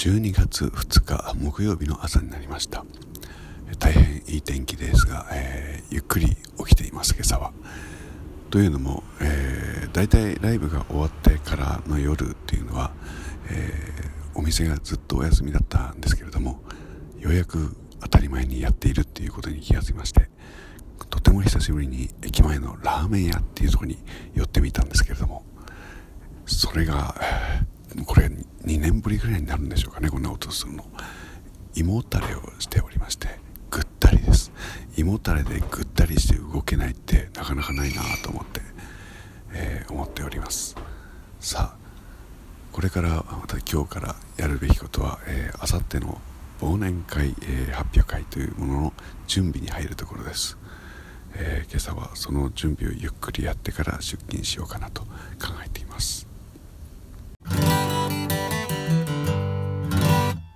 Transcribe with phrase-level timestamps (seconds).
[0.00, 2.86] 12月2日木曜日の朝になりました。
[3.78, 7.52] 大変いい天気ですが、えー、ゆっくり起きています今朝は。
[8.48, 12.92] というのも、えー、大体ライブが終わってからの夜っていうのは、
[13.50, 16.62] えー、お店がずっとお休みだったんですけれども
[17.18, 20.30] ようやく当たり前にやっているっていうことに気がつきまして
[21.10, 23.98] とても久しぶりに駅前のラーメン屋っていうところに
[24.32, 25.44] 寄ってみたんですけれども
[26.46, 27.49] それがこれ
[28.70, 30.84] 2年ぶりぐらいになるんでしょうかねこんな音するの。
[31.74, 34.52] 胃もたれをしておりましてぐったりです。
[34.96, 38.60] 胃もたれでぐったりして動けないってなかなかないなと思って、
[39.52, 40.76] えー、思っております。
[41.40, 41.80] さあ
[42.70, 45.18] これからまた今日からやるべきことは
[45.58, 46.20] あさっての
[46.60, 48.92] 忘年会、えー、発表会というものの
[49.26, 50.58] 準備に入るところです、
[51.34, 55.08] えー、今朝はその準備をゆっくりやってから出勤しようかなと考
[55.64, 56.29] えています。